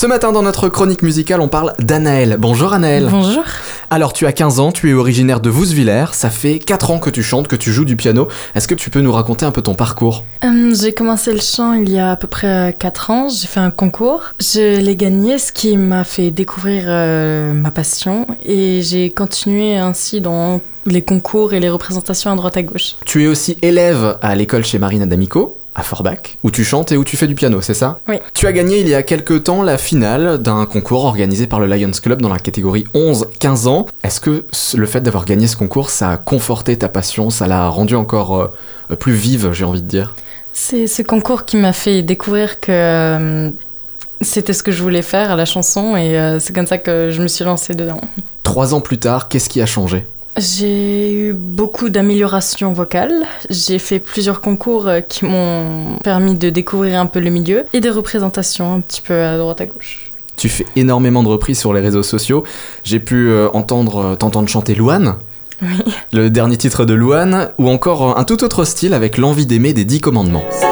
[0.00, 2.38] Ce matin dans notre chronique musicale, on parle d'Anaël.
[2.38, 3.08] Bonjour Anaël.
[3.10, 3.44] Bonjour.
[3.90, 7.10] Alors tu as 15 ans, tu es originaire de Vousvillers, ça fait 4 ans que
[7.10, 8.26] tu chantes, que tu joues du piano.
[8.54, 10.24] Est-ce que tu peux nous raconter un peu ton parcours?
[10.42, 13.28] Euh, j'ai commencé le chant il y a à peu près 4 ans.
[13.28, 14.22] J'ai fait un concours.
[14.40, 18.26] Je l'ai gagné, ce qui m'a fait découvrir euh, ma passion.
[18.42, 22.94] Et j'ai continué ainsi dans les concours et les représentations à droite à gauche.
[23.04, 26.96] Tu es aussi élève à l'école chez Marina D'Amico à Forbach, où tu chantes et
[26.96, 28.00] où tu fais du piano, c'est ça?
[28.08, 28.16] Oui.
[28.34, 31.66] Tu as gagné il y a quelques temps la finale d'un concours organisé par le
[31.66, 33.86] Lions Club dans la catégorie 11-15 ans.
[34.02, 34.44] Est-ce que
[34.74, 38.36] le fait d'avoir gagné ce concours, ça a conforté ta passion, ça l'a rendue encore
[38.90, 40.14] euh, plus vive, j'ai envie de dire?
[40.52, 43.50] C'est ce concours qui m'a fait découvrir que euh,
[44.20, 45.96] c'était ce que je voulais faire à la chanson.
[45.96, 48.00] Et euh, c'est comme ça que je me suis lancée dedans.
[48.42, 50.06] Trois ans plus tard, qu'est-ce qui a changé?
[50.36, 53.24] J'ai eu beaucoup d'améliorations vocales.
[53.50, 57.80] J'ai fait plusieurs concours euh, qui m'ont permis de découvrir un peu le milieu et
[57.80, 60.10] des représentations un petit peu à droite à gauche.
[60.36, 62.44] Tu fais énormément de reprises sur les réseaux sociaux.
[62.84, 65.16] J'ai pu euh, entendre euh, t'entendre chanter Louane,
[65.62, 65.68] Oui.
[66.12, 69.74] le dernier titre de Louane, ou encore euh, un tout autre style avec l'envie d'aimer
[69.74, 70.44] des Dix Commandements.
[70.50, 70.68] Ça,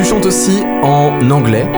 [0.00, 1.68] Tu chantes aussi en anglais.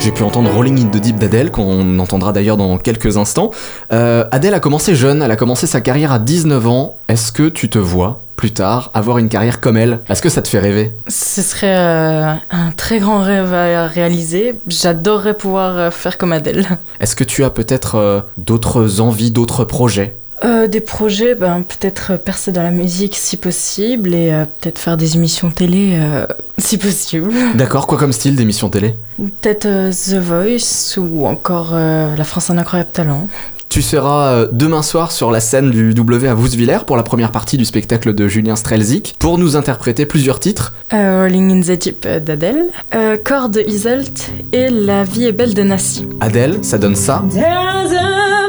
[0.00, 3.52] J'ai pu entendre Rolling in the Deep d'Adèle, qu'on entendra d'ailleurs dans quelques instants.
[3.92, 6.96] Euh, Adèle a commencé jeune, elle a commencé sa carrière à 19 ans.
[7.06, 10.00] Est-ce que tu te vois, plus tard, avoir une carrière comme elle?
[10.08, 10.92] Est-ce que ça te fait rêver?
[11.06, 14.56] Ce serait euh, un très grand rêve à réaliser.
[14.66, 16.66] J'adorerais pouvoir euh, faire comme Adèle.
[16.98, 20.16] Est-ce que tu as peut-être euh, d'autres envies, d'autres projets?
[20.44, 24.96] Euh, des projets, ben, peut-être percer dans la musique si possible et euh, peut-être faire
[24.96, 26.26] des émissions télé euh,
[26.58, 27.32] si possible.
[27.54, 28.94] D'accord, quoi comme style d'émission télé?
[29.18, 33.28] Peut-être euh, The Voice ou encore euh, La France un incroyable talent.
[33.68, 37.30] Tu seras euh, demain soir sur la scène du W à Vousvillers pour la première
[37.32, 40.72] partie du spectacle de Julien Strelzik pour nous interpréter plusieurs titres.
[40.94, 42.64] Euh, Rolling in the Deep euh, d'Adèle.
[42.94, 46.06] Euh, Corps de Iselt et La vie est belle de Nassi.
[46.20, 47.22] Adèle, ça donne ça?
[47.30, 47.92] There's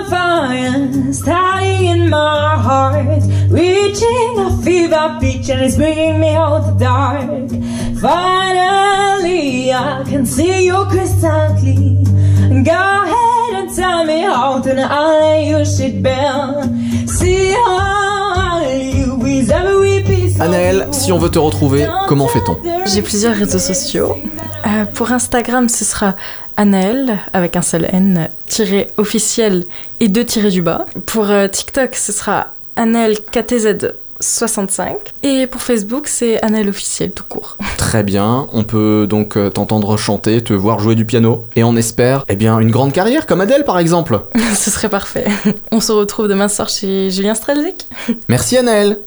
[0.09, 6.85] fire starting in my heart, reaching a fever pitch and it's bringing me out the
[6.85, 7.49] dark.
[7.99, 12.03] Finally, I can see you crystal clear.
[12.63, 16.78] Go ahead and tell me how tonight you should bear.
[20.39, 24.15] Anaël, si on veut te retrouver, comment fait-on J'ai plusieurs réseaux sociaux.
[24.65, 26.15] Euh, pour Instagram, ce sera
[26.55, 29.65] Anaël avec un seul N, tiré officiel
[29.99, 30.85] et deux tirés du bas.
[31.05, 34.97] Pour euh, TikTok, ce sera Anaël KTZ 65.
[35.23, 37.57] Et pour Facebook, c'est Anaël officiel tout court.
[37.77, 41.75] Très bien, on peut donc euh, t'entendre chanter, te voir jouer du piano, et on
[41.75, 44.21] espère, eh bien, une grande carrière comme Adèle par exemple.
[44.55, 45.25] Ce serait parfait.
[45.71, 47.87] On se retrouve demain soir chez Julien Strelzik.
[48.27, 48.99] Merci Anaël